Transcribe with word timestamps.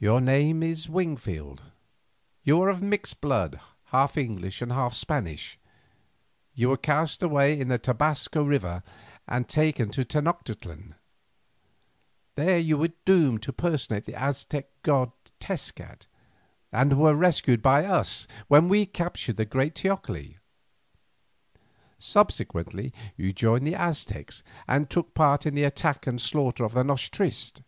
"Your 0.00 0.20
name 0.20 0.60
is 0.60 0.88
Wingfield; 0.88 1.62
you 2.42 2.60
are 2.62 2.68
of 2.68 2.82
mixed 2.82 3.20
blood, 3.20 3.60
half 3.92 4.16
English 4.16 4.60
and 4.60 4.72
half 4.72 4.92
Spanish. 4.92 5.56
You 6.52 6.70
were 6.70 6.76
cast 6.76 7.22
away 7.22 7.56
in 7.60 7.68
the 7.68 7.78
Tobasco 7.78 8.42
River 8.42 8.82
and 9.28 9.48
taken 9.48 9.90
to 9.90 10.04
Tenoctitlan. 10.04 10.96
There 12.34 12.58
you 12.58 12.76
were 12.76 12.90
doomed 13.04 13.40
to 13.44 13.52
personate 13.52 14.04
the 14.04 14.20
Aztec 14.20 14.66
god 14.82 15.12
Tezcat, 15.38 16.08
and 16.72 16.98
were 16.98 17.14
rescued 17.14 17.62
by 17.62 17.84
us 17.84 18.26
when 18.48 18.68
we 18.68 18.84
captured 18.84 19.36
the 19.36 19.44
great 19.44 19.76
teocalli. 19.76 20.38
Subsequently 22.00 22.92
you 23.16 23.32
joined 23.32 23.64
the 23.64 23.76
Aztecs 23.76 24.42
and 24.66 24.90
took 24.90 25.14
part 25.14 25.46
in 25.46 25.54
the 25.54 25.62
attack 25.62 26.04
and 26.08 26.20
slaughter 26.20 26.64
of 26.64 26.72
the 26.72 26.82
noche 26.82 27.12
triste. 27.12 27.62